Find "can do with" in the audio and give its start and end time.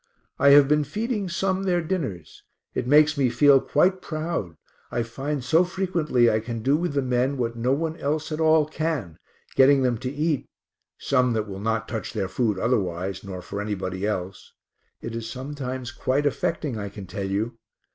6.39-6.93